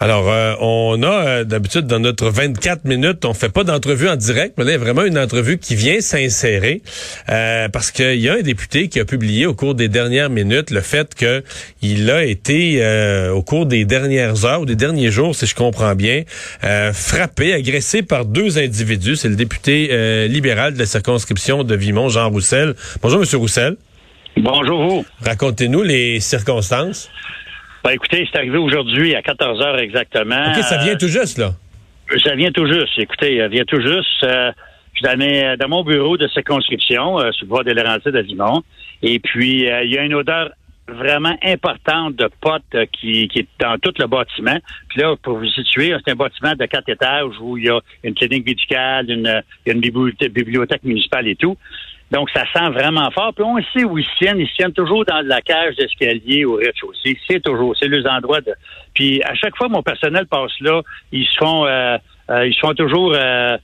Alors, 0.00 0.30
euh, 0.30 0.54
on 0.60 1.02
a 1.02 1.26
euh, 1.26 1.44
d'habitude 1.44 1.88
dans 1.88 1.98
notre 1.98 2.30
24 2.30 2.84
minutes, 2.84 3.24
on 3.24 3.34
fait 3.34 3.48
pas 3.48 3.64
d'entrevue 3.64 4.08
en 4.08 4.14
direct, 4.14 4.54
mais 4.56 4.62
là, 4.62 4.70
il 4.70 4.74
y 4.74 4.76
a 4.76 4.78
vraiment 4.78 5.02
une 5.02 5.18
entrevue 5.18 5.58
qui 5.58 5.74
vient 5.74 6.00
s'insérer 6.00 6.82
euh, 7.28 7.68
parce 7.68 7.90
qu'il 7.90 8.20
y 8.20 8.28
a 8.28 8.34
un 8.34 8.42
député 8.42 8.86
qui 8.86 9.00
a 9.00 9.04
publié 9.04 9.46
au 9.46 9.54
cours 9.54 9.74
des 9.74 9.88
dernières 9.88 10.30
minutes 10.30 10.70
le 10.70 10.82
fait 10.82 11.16
que 11.16 11.42
il 11.82 12.12
a 12.12 12.24
été 12.24 12.80
au 13.32 13.42
cours 13.42 13.66
des 13.66 13.84
dernières 13.84 14.44
heures 14.44 14.60
ou 14.60 14.66
des 14.66 14.76
derniers 14.76 15.10
jours, 15.10 15.34
si 15.34 15.46
je 15.46 15.54
comprends 15.54 15.94
bien, 15.94 16.22
frappé, 16.92 17.52
agressé 17.52 18.02
par 18.02 18.24
deux 18.24 18.58
individus. 18.58 19.16
C'est 19.16 19.28
le 19.28 19.36
député 19.36 20.28
libéral 20.28 20.74
de 20.74 20.78
la 20.78 20.86
circonscription 20.86 21.64
de 21.64 21.74
Vimont, 21.74 22.08
Jean 22.08 22.30
Roussel. 22.30 22.74
Bonjour, 23.02 23.20
Monsieur 23.20 23.38
Roussel. 23.38 23.76
Bonjour. 24.36 25.04
Racontez-nous 25.22 25.82
les 25.82 26.20
circonstances. 26.20 27.08
Ben, 27.84 27.90
écoutez, 27.90 28.28
c'est 28.30 28.38
arrivé 28.38 28.58
aujourd'hui 28.58 29.14
à 29.14 29.22
14 29.22 29.60
heures 29.62 29.78
exactement. 29.78 30.50
OK, 30.50 30.62
ça 30.62 30.78
vient 30.78 30.96
tout 30.96 31.08
juste, 31.08 31.38
là. 31.38 31.52
Ça 32.24 32.34
vient 32.34 32.50
tout 32.50 32.66
juste. 32.66 32.98
Écoutez, 32.98 33.38
ça 33.38 33.48
vient 33.48 33.64
tout 33.64 33.80
juste. 33.80 34.24
Euh, 34.24 34.50
je 34.94 35.06
suis 35.06 35.56
dans, 35.58 35.68
mon 35.68 35.84
bureau 35.84 36.16
de 36.16 36.26
circonscription, 36.28 37.20
euh, 37.20 37.30
sur 37.32 37.44
le 37.44 37.48
bois 37.48 37.64
de 37.64 37.72
Laurentides 37.72 38.16
à 38.16 38.22
Vimont. 38.22 38.62
Et 39.02 39.20
puis, 39.20 39.70
euh, 39.70 39.84
il 39.84 39.92
y 39.92 39.98
a 39.98 40.02
une 40.02 40.14
odeur 40.14 40.50
vraiment 40.88 41.36
importante 41.42 42.16
de 42.16 42.28
potes 42.40 42.62
euh, 42.74 42.86
qui, 42.86 43.28
qui 43.28 43.40
est 43.40 43.48
dans 43.60 43.78
tout 43.78 43.92
le 43.98 44.06
bâtiment. 44.06 44.58
Puis 44.88 45.00
là, 45.00 45.14
pour 45.22 45.38
vous 45.38 45.46
situer, 45.46 45.94
c'est 46.04 46.12
un 46.12 46.16
bâtiment 46.16 46.54
de 46.54 46.66
quatre 46.66 46.88
étages 46.88 47.34
où 47.40 47.56
il 47.56 47.64
y 47.64 47.68
a 47.68 47.80
une 48.04 48.14
clinique 48.14 48.46
médicale, 48.46 49.10
une, 49.10 49.42
une 49.66 49.80
bibliothèque 49.80 50.84
municipale 50.84 51.28
et 51.28 51.36
tout. 51.36 51.56
Donc, 52.10 52.30
ça 52.30 52.44
sent 52.54 52.70
vraiment 52.70 53.10
fort. 53.10 53.34
Puis 53.34 53.44
on 53.44 53.58
sait 53.74 53.84
où 53.84 53.98
ils 53.98 54.06
tiennent. 54.18 54.40
Ils 54.40 54.50
tiennent 54.52 54.72
toujours 54.72 55.04
dans 55.04 55.20
la 55.26 55.42
cage 55.42 55.76
d'escalier 55.76 56.44
au 56.44 56.54
rez-de-chaussée. 56.54 57.18
C'est 57.28 57.42
toujours, 57.42 57.76
c'est 57.76 57.88
les 57.88 58.06
endroits 58.06 58.40
de... 58.40 58.54
Puis 58.94 59.22
à 59.22 59.34
chaque 59.34 59.56
fois, 59.56 59.68
mon 59.68 59.82
personnel 59.82 60.26
passe 60.26 60.58
là, 60.60 60.80
ils 61.12 61.26
se 61.26 61.36
font, 61.36 61.66
euh, 61.66 61.98
euh, 62.30 62.46
ils 62.46 62.54
se 62.54 62.60
font 62.60 62.72
toujours 62.72 63.12
euh, 63.14 63.58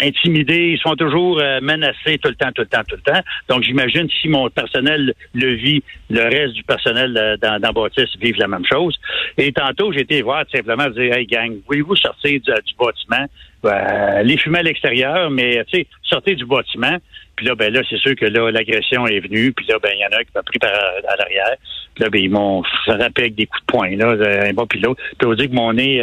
intimidés, 0.00 0.72
ils 0.72 0.78
sont 0.78 0.94
toujours 0.94 1.36
menacés 1.60 2.18
tout 2.18 2.28
le 2.28 2.34
temps, 2.34 2.52
tout 2.52 2.62
le 2.62 2.68
temps, 2.68 2.82
tout 2.88 2.96
le 2.96 3.12
temps. 3.12 3.20
Donc, 3.48 3.62
j'imagine 3.62 4.08
si 4.20 4.28
mon 4.28 4.48
personnel 4.48 5.12
le 5.34 5.54
vit, 5.54 5.82
le 6.08 6.22
reste 6.22 6.54
du 6.54 6.62
personnel 6.62 7.38
dans, 7.42 7.60
dans 7.60 7.72
Baptiste 7.72 8.16
vivent 8.20 8.38
la 8.38 8.48
même 8.48 8.64
chose. 8.64 8.96
Et 9.36 9.52
tantôt, 9.52 9.92
j'ai 9.92 10.00
été 10.00 10.22
voir 10.22 10.44
simplement 10.50 10.88
dire, 10.88 11.14
hey 11.14 11.26
gang, 11.26 11.56
voulez-vous 11.66 11.96
sortir 11.96 12.40
du, 12.40 12.40
du 12.40 12.74
bâtiment? 12.78 13.26
Euh, 13.66 14.22
les 14.22 14.36
fumer 14.36 14.60
à 14.60 14.62
l'extérieur, 14.62 15.30
mais 15.30 15.64
tu 15.70 15.78
sais, 15.78 15.86
sortez 16.02 16.34
du 16.34 16.44
bâtiment. 16.44 16.98
Puis 17.36 17.46
là, 17.46 17.54
ben 17.54 17.72
là, 17.72 17.82
c'est 17.88 17.98
sûr 17.98 18.16
que 18.16 18.24
là, 18.24 18.50
l'agression 18.50 19.06
est 19.06 19.20
venue. 19.20 19.52
Puis 19.52 19.66
là, 19.66 19.78
ben 19.82 19.90
il 19.94 20.00
y 20.00 20.04
en 20.04 20.18
a 20.18 20.24
qui 20.24 20.30
m'a 20.34 20.42
pris 20.42 20.58
par 20.58 20.70
à 20.70 21.16
l'arrière. 21.16 21.56
Puis 21.94 22.04
là, 22.04 22.10
ben 22.10 22.22
ils 22.22 22.30
m'ont 22.30 22.62
frappé 22.84 23.22
avec 23.22 23.34
des 23.34 23.46
coups 23.46 23.62
de 23.62 23.66
poing 23.66 23.96
là, 23.96 24.48
un 24.48 24.52
bon 24.54 24.66
puis 24.66 24.80
l'autre. 24.80 25.02
Peux 25.18 25.26
vous 25.26 25.34
dire 25.34 25.50
que 25.50 25.54
mon 25.54 25.74
nez, 25.74 26.02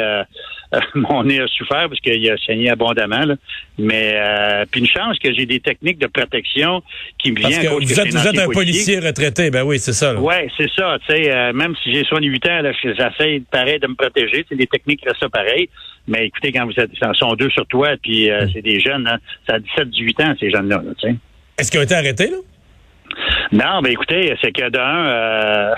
euh, 0.74 0.80
mon 0.96 1.24
nez 1.24 1.40
a 1.40 1.48
souffert 1.48 1.88
parce 1.90 2.00
qu'il 2.00 2.30
a 2.30 2.38
saigné 2.38 2.70
abondamment. 2.70 3.26
Là. 3.26 3.36
Mais 3.78 4.14
euh, 4.16 4.66
puis 4.70 4.82
une 4.82 4.88
chance 4.88 5.18
que 5.20 5.34
j'ai 5.34 5.46
des 5.46 5.60
techniques 5.60 6.00
de 6.00 6.08
protection 6.08 6.84
qui 7.18 7.32
me 7.32 7.38
viennent. 7.38 7.52
Parce 7.52 7.64
que 7.64 7.86
vous, 7.86 8.00
êtes, 8.00 8.14
vous 8.14 8.28
êtes 8.28 8.40
un 8.40 8.50
policier 8.50 9.00
retraité, 9.00 9.50
ben 9.50 9.64
oui, 9.64 9.80
c'est 9.80 9.94
ça. 9.94 10.16
Oui, 10.16 10.36
c'est 10.58 10.70
ça. 10.76 10.98
Tu 11.08 11.16
sais, 11.16 11.32
euh, 11.32 11.54
même 11.54 11.76
si 11.84 11.94
j'ai 11.94 12.04
68 12.04 12.48
ans, 12.48 12.62
j'essaie 12.84 13.42
pareil 13.52 13.80
de 13.80 13.88
me 13.88 13.96
protéger. 13.96 14.46
C'est 14.48 14.56
des 14.56 14.68
techniques 14.68 15.04
restent 15.04 15.20
ça 15.20 15.30
pareil. 15.30 15.70
Mais 16.08 16.28
écoutez, 16.28 16.52
quand 16.52 16.66
vous 16.66 16.78
êtes, 16.78 16.92
ils 16.94 17.16
sont 17.16 17.34
deux 17.34 17.50
sur 17.54 17.66
toi, 17.68 17.96
puis 18.02 18.30
euh, 18.30 18.46
mm. 18.46 18.50
c'est 18.54 18.62
des 18.62 18.80
jeunes, 18.80 19.08
hein, 19.08 19.18
ça 19.48 19.56
a 19.56 19.60
17-18 19.60 20.24
ans, 20.24 20.36
ces 20.40 20.50
jeunes-là. 20.50 20.84
Là, 20.84 21.12
Est-ce 21.58 21.72
qu'ils 21.72 21.80
ont 21.80 21.84
été 21.84 21.96
arrêtés, 21.96 22.30
là? 22.30 22.38
Non, 23.54 23.82
ben 23.84 23.92
écoutez, 23.92 24.36
c'est 24.42 24.52
que 24.52 24.68
d'un, 24.70 25.06
euh, 25.06 25.76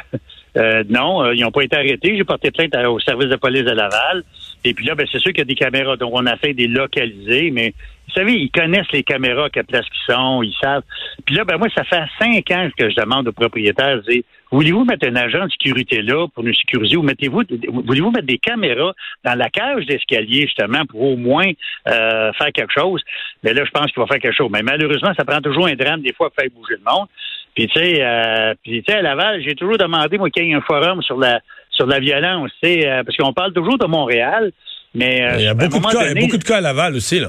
euh, 0.57 0.83
non, 0.87 1.29
ils 1.33 1.41
n'ont 1.41 1.51
pas 1.51 1.63
été 1.63 1.75
arrêtés. 1.75 2.15
J'ai 2.15 2.23
porté 2.23 2.49
plainte 2.49 2.73
au 2.73 3.01
service 3.01 3.27
de 3.27 3.35
police 3.35 3.63
de 3.63 3.71
Laval. 3.71 4.23
Et 4.63 4.73
puis 4.73 4.85
là, 4.85 4.95
ben, 4.95 5.05
c'est 5.11 5.19
sûr 5.19 5.31
qu'il 5.31 5.39
y 5.39 5.41
a 5.41 5.45
des 5.45 5.55
caméras, 5.55 5.97
donc 5.97 6.11
on 6.13 6.25
a 6.25 6.37
fait 6.37 6.53
des 6.53 6.67
localisés, 6.67 7.51
mais 7.51 7.73
vous 8.07 8.13
savez, 8.13 8.33
ils 8.33 8.49
connaissent 8.49 8.91
les 8.93 9.03
caméras, 9.03 9.49
quelle 9.49 9.65
place 9.65 9.85
qu'ils 9.85 10.15
sont, 10.15 10.41
ils 10.41 10.55
savent. 10.59 10.83
Puis 11.25 11.35
là, 11.35 11.43
ben 11.43 11.57
moi, 11.57 11.67
ça 11.75 11.83
fait 11.83 12.01
cinq 12.17 12.49
ans 12.51 12.69
que 12.77 12.89
je 12.89 12.95
demande 12.95 13.27
aux 13.27 13.33
propriétaires, 13.33 14.01
je 14.07 14.21
voulez-vous 14.51 14.85
mettre 14.85 15.07
un 15.07 15.15
agent 15.17 15.45
de 15.45 15.51
sécurité 15.51 16.01
là 16.01 16.27
pour 16.33 16.43
nous 16.43 16.53
sécuriser 16.53 16.95
ou 16.95 17.03
mettez-vous, 17.03 17.43
voulez-vous 17.85 18.11
mettre 18.11 18.25
des 18.25 18.37
caméras 18.37 18.93
dans 19.23 19.35
la 19.35 19.49
cage 19.49 19.85
d'escalier, 19.85 20.43
justement, 20.43 20.85
pour 20.85 21.01
au 21.01 21.17
moins 21.17 21.51
euh, 21.89 22.31
faire 22.33 22.51
quelque 22.53 22.73
chose? 22.73 23.03
Mais 23.43 23.53
là, 23.53 23.65
je 23.65 23.71
pense 23.71 23.91
qu'il 23.91 24.01
va 24.01 24.07
faire 24.07 24.19
quelque 24.19 24.37
chose. 24.37 24.49
Mais 24.51 24.63
malheureusement, 24.63 25.13
ça 25.15 25.25
prend 25.25 25.41
toujours 25.41 25.67
un 25.67 25.75
drame, 25.75 26.01
des 26.01 26.13
fois, 26.13 26.29
pour 26.29 26.41
faire 26.41 26.51
bouger 26.55 26.75
le 26.75 26.91
monde. 26.91 27.07
Puis, 27.55 27.67
tu 27.67 27.79
sais, 27.79 27.97
euh, 28.01 28.53
puis, 28.63 28.83
tu 28.83 28.91
sais, 28.91 28.99
à 28.99 29.01
Laval, 29.01 29.41
j'ai 29.41 29.55
toujours 29.55 29.77
demandé, 29.77 30.17
moi, 30.17 30.29
qu'il 30.29 30.45
y 30.45 30.51
ait 30.51 30.53
un 30.53 30.61
forum 30.61 31.01
sur 31.01 31.17
la 31.17 31.39
sur 31.71 31.87
la 31.87 31.99
violence, 31.99 32.51
tu 32.63 32.85
euh, 32.85 33.03
parce 33.03 33.17
qu'on 33.17 33.33
parle 33.33 33.51
toujours 33.51 33.77
de 33.77 33.85
Montréal, 33.85 34.51
mais... 34.93 35.27
il 35.39 35.43
y 35.43 35.47
a 35.47 35.53
beaucoup, 35.53 35.79
de 35.79 35.91
cas, 35.91 36.13
beaucoup 36.13 36.37
de 36.37 36.43
cas 36.43 36.57
à 36.57 36.61
Laval 36.61 36.95
aussi, 36.95 37.19
là. 37.19 37.27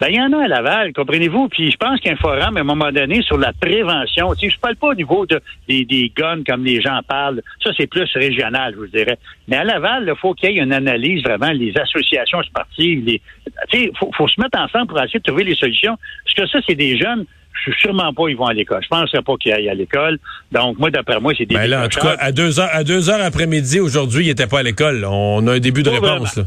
Ben, 0.00 0.08
il 0.10 0.16
y 0.16 0.20
en 0.20 0.32
a 0.32 0.44
à 0.44 0.48
Laval, 0.48 0.92
comprenez-vous? 0.92 1.48
Puis 1.48 1.70
je 1.70 1.76
pense 1.76 1.98
qu'il 2.00 2.08
y 2.08 2.10
a 2.10 2.14
un 2.14 2.16
forum, 2.16 2.56
à 2.56 2.60
un 2.60 2.64
moment 2.64 2.92
donné, 2.92 3.22
sur 3.22 3.38
la 3.38 3.52
prévention. 3.52 4.34
Tu 4.34 4.46
sais, 4.46 4.54
je 4.54 4.60
parle 4.60 4.76
pas 4.76 4.88
au 4.88 4.94
niveau 4.94 5.26
de, 5.26 5.40
des, 5.68 5.84
des 5.84 6.12
guns 6.14 6.42
comme 6.46 6.64
les 6.64 6.80
gens 6.80 7.00
parlent. 7.08 7.42
Ça, 7.62 7.70
c'est 7.76 7.86
plus 7.86 8.08
régional, 8.14 8.74
je 8.74 8.80
vous 8.80 8.86
dirais. 8.86 9.18
Mais 9.48 9.56
à 9.56 9.64
Laval, 9.64 10.04
il 10.06 10.18
faut 10.20 10.34
qu'il 10.34 10.50
y 10.50 10.58
ait 10.58 10.62
une 10.62 10.72
analyse, 10.72 11.22
vraiment, 11.22 11.50
les 11.50 11.76
associations 11.76 12.42
sportives. 12.42 13.04
Les, 13.04 13.22
tu 13.70 13.78
sais, 13.78 13.90
faut, 13.98 14.10
faut 14.16 14.28
se 14.28 14.40
mettre 14.40 14.58
ensemble 14.58 14.88
pour 14.88 14.98
essayer 14.98 15.20
de 15.20 15.24
trouver 15.24 15.44
les 15.44 15.54
solutions. 15.54 15.96
Parce 16.24 16.34
que 16.34 16.46
ça, 16.46 16.64
c'est 16.68 16.76
des 16.76 16.98
jeunes 16.98 17.24
je 17.64 17.72
suis 17.72 17.80
sûrement 17.80 18.12
pas 18.12 18.28
ils 18.28 18.36
vont 18.36 18.46
à 18.46 18.54
l'école. 18.54 18.82
Je 18.82 18.88
pense 18.88 19.10
pas 19.10 19.36
qu'ils 19.40 19.52
aillent 19.52 19.68
à 19.68 19.74
l'école. 19.74 20.18
Donc, 20.52 20.78
moi, 20.78 20.90
d'après 20.90 21.20
moi, 21.20 21.32
c'est 21.36 21.46
des 21.46 21.54
ben 21.54 21.66
là, 21.66 21.84
en 21.84 21.88
tout 21.88 22.00
cas, 22.00 22.16
à 22.18 22.32
deux 22.32 22.60
heures, 22.60 22.70
à 22.72 22.84
deux 22.84 23.10
heures 23.10 23.20
après-midi, 23.20 23.80
aujourd'hui, 23.80 24.24
ils 24.24 24.28
n'étaient 24.28 24.46
pas 24.46 24.60
à 24.60 24.62
l'école. 24.62 25.04
On 25.04 25.46
a 25.46 25.54
un 25.54 25.58
début 25.58 25.82
de 25.82 25.90
réponse, 25.90 26.36
là. 26.36 26.44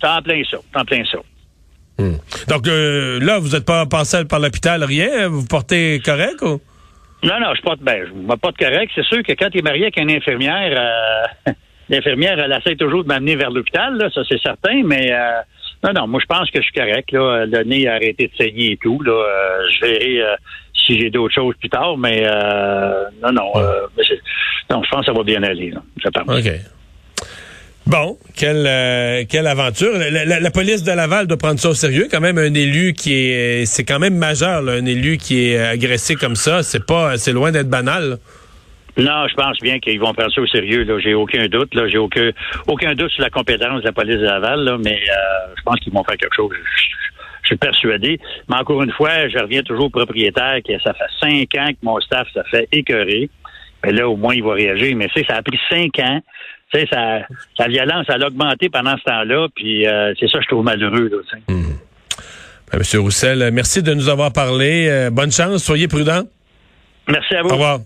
T'en 0.00 0.18
en 0.18 0.22
plein 0.22 0.42
ça. 0.50 0.58
T'en 0.72 0.84
plein 0.84 1.04
ça. 1.04 1.18
Hmm. 1.98 2.16
Donc 2.48 2.66
euh, 2.66 3.20
là, 3.20 3.38
vous 3.38 3.50
n'êtes 3.50 3.66
pas 3.66 3.84
passé 3.84 4.24
par 4.24 4.40
l'hôpital, 4.40 4.82
rien? 4.82 5.28
Vous 5.28 5.44
portez 5.44 6.00
correct 6.02 6.40
ou? 6.40 6.60
Non, 7.22 7.38
non, 7.38 7.54
je 7.54 7.60
porte 7.60 7.80
ben, 7.80 8.06
je 8.08 8.14
me 8.14 8.36
porte 8.36 8.56
correct. 8.56 8.90
C'est 8.94 9.04
sûr 9.04 9.22
que 9.22 9.32
quand 9.32 9.50
tu 9.50 9.58
es 9.58 9.62
marié 9.62 9.82
avec 9.82 9.98
une 9.98 10.10
infirmière, 10.10 11.26
euh, 11.46 11.52
l'infirmière, 11.90 12.38
elle 12.38 12.52
essaie 12.52 12.76
toujours 12.76 13.02
de 13.02 13.08
m'amener 13.08 13.36
vers 13.36 13.50
l'hôpital, 13.50 13.98
là, 13.98 14.08
ça 14.14 14.22
c'est 14.26 14.40
certain, 14.40 14.82
mais 14.82 15.12
euh, 15.12 15.40
non, 15.82 15.92
non, 15.94 16.06
moi 16.06 16.20
je 16.20 16.26
pense 16.26 16.50
que 16.50 16.60
je 16.60 16.64
suis 16.64 16.72
correct. 16.72 17.10
Là. 17.12 17.46
Le 17.46 17.64
nez 17.64 17.88
a 17.88 17.94
arrêté 17.94 18.28
de 18.28 18.36
saigner 18.36 18.72
et 18.72 18.76
tout. 18.76 19.00
Là. 19.02 19.24
je 19.70 19.86
verrai 19.86 20.36
si 20.74 20.98
j'ai 20.98 21.10
d'autres 21.10 21.34
choses 21.34 21.54
plus 21.58 21.70
tard, 21.70 21.96
mais 21.96 22.22
non, 23.22 23.32
non, 23.32 23.52
non, 24.70 24.82
je 24.82 24.90
pense 24.90 25.00
que 25.00 25.06
ça 25.06 25.12
va 25.12 25.22
bien 25.22 25.42
aller. 25.42 25.70
Là, 25.70 25.82
je 25.96 26.08
pense. 26.08 26.38
OK. 26.38 26.52
Bon, 27.90 28.18
quelle, 28.36 28.66
euh, 28.68 29.24
quelle 29.28 29.48
aventure. 29.48 29.90
La, 29.98 30.50
police 30.52 30.84
de 30.84 30.92
Laval 30.92 31.26
doit 31.26 31.36
prendre 31.36 31.58
ça 31.58 31.70
au 31.70 31.74
sérieux. 31.74 32.06
Quand 32.08 32.20
même, 32.20 32.38
un 32.38 32.54
élu 32.54 32.92
qui 32.92 33.14
est, 33.14 33.66
c'est 33.66 33.82
quand 33.82 33.98
même 33.98 34.16
majeur, 34.16 34.68
un 34.68 34.86
élu 34.86 35.16
qui 35.16 35.48
est 35.48 35.58
agressé 35.58 36.14
comme 36.14 36.36
ça. 36.36 36.62
C'est 36.62 36.86
pas, 36.86 37.18
c'est 37.18 37.32
loin 37.32 37.50
d'être 37.50 37.68
banal. 37.68 38.18
Non, 38.96 39.28
je 39.28 39.34
pense 39.34 39.58
bien 39.60 39.78
qu'ils 39.78 40.00
vont 40.00 40.12
prendre 40.12 40.32
ça 40.32 40.40
au 40.40 40.46
sérieux. 40.46 40.84
Là, 40.84 40.98
j'ai 40.98 41.14
aucun 41.14 41.46
doute. 41.46 41.74
Là, 41.74 41.88
j'ai 41.88 41.98
aucun, 41.98 42.30
aucun 42.66 42.94
doute 42.94 43.10
sur 43.10 43.22
la 43.22 43.30
compétence 43.30 43.80
de 43.80 43.86
la 43.86 43.92
police 43.92 44.16
de 44.16 44.24
Laval. 44.24 44.64
Là, 44.64 44.78
mais 44.82 44.98
euh, 44.98 45.54
je 45.56 45.62
pense 45.62 45.78
qu'ils 45.80 45.92
vont 45.92 46.04
faire 46.04 46.16
quelque 46.16 46.34
chose. 46.34 46.52
Je, 46.52 47.46
suis 47.46 47.56
persuadé. 47.56 48.20
Mais 48.48 48.56
encore 48.56 48.80
une 48.82 48.92
fois, 48.92 49.28
je 49.28 49.36
reviens 49.38 49.62
toujours 49.62 49.86
au 49.86 49.90
propriétaire 49.90 50.58
que 50.64 50.78
ça 50.84 50.94
fait 50.94 51.10
cinq 51.20 51.54
ans 51.60 51.68
que 51.70 51.78
mon 51.82 51.98
staff 52.00 52.28
ça 52.32 52.44
fait 52.44 52.68
écœurer. 52.70 53.28
Mais 53.82 53.92
là, 53.92 54.08
au 54.08 54.16
moins, 54.16 54.34
il 54.34 54.44
va 54.44 54.52
réagir. 54.52 54.94
Mais 54.94 55.08
ça 55.26 55.34
a 55.36 55.42
pris 55.42 55.58
cinq 55.68 55.98
ans 55.98 56.20
tu 56.72 56.78
sais, 56.78 56.86
ça, 56.92 57.20
la 57.58 57.68
violence, 57.68 58.06
elle 58.08 58.22
a 58.22 58.28
augmenté 58.28 58.68
pendant 58.68 58.96
ce 58.96 59.02
temps-là, 59.02 59.48
puis 59.54 59.86
euh, 59.86 60.14
c'est 60.18 60.28
ça 60.28 60.38
que 60.38 60.44
je 60.44 60.48
trouve 60.48 60.64
malheureux. 60.64 61.10
Là, 61.10 61.38
mmh. 61.48 61.62
ben, 62.70 62.78
Monsieur 62.78 63.00
Roussel, 63.00 63.50
merci 63.52 63.82
de 63.82 63.92
nous 63.92 64.08
avoir 64.08 64.32
parlé. 64.32 64.86
Euh, 64.88 65.10
bonne 65.10 65.32
chance, 65.32 65.64
soyez 65.64 65.88
prudent. 65.88 66.22
Merci 67.08 67.34
à 67.34 67.42
vous. 67.42 67.48
Au 67.48 67.52
revoir. 67.54 67.80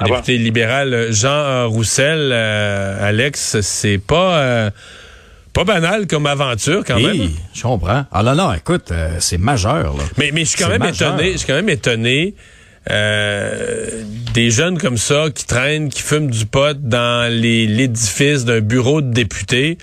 Au 0.00 0.04
Député 0.04 0.38
libéral 0.38 1.08
Jean 1.12 1.68
Roussel, 1.68 2.30
euh, 2.32 3.08
Alex, 3.08 3.60
c'est 3.60 3.98
pas 3.98 4.70
pas 5.52 5.64
banal 5.64 6.08
comme 6.08 6.26
aventure 6.26 6.82
quand 6.84 6.96
oui, 6.96 7.18
même. 7.18 7.30
Je 7.54 7.62
comprends. 7.62 8.04
Ah 8.10 8.22
non, 8.24 8.34
non, 8.34 8.52
écoute, 8.52 8.92
c'est 9.20 9.38
majeur. 9.38 9.96
Là. 9.96 10.02
Mais, 10.18 10.30
mais 10.32 10.44
je 10.44 10.50
suis 10.50 10.58
quand 10.58 10.68
même 10.68 10.82
étonné. 10.82 11.32
Je 11.32 11.36
suis 11.38 11.46
quand 11.46 11.54
même 11.54 11.68
étonné 11.68 12.34
euh, 12.90 14.02
des 14.34 14.50
jeunes 14.50 14.76
comme 14.78 14.98
ça 14.98 15.26
qui 15.34 15.46
traînent, 15.46 15.88
qui 15.88 16.02
fument 16.02 16.30
du 16.30 16.44
pot 16.44 16.76
dans 16.78 17.32
l'édifice 17.32 18.44
d'un 18.44 18.60
bureau 18.60 19.00
de 19.00 19.10
député. 19.10 19.78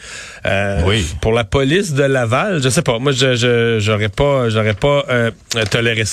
Euh, 0.46 0.82
oui. 0.86 1.04
Pour 1.20 1.32
la 1.32 1.44
police 1.44 1.94
de 1.94 2.04
Laval, 2.04 2.62
je 2.62 2.70
sais 2.70 2.84
pas. 2.84 3.00
Moi, 3.00 3.12
je 3.12 3.80
j'aurais 3.80 4.10
pas, 4.10 4.50
j'aurais 4.50 4.76
pas 4.76 5.06
euh, 5.10 5.32
toléré 5.72 6.06
ça. 6.06 6.10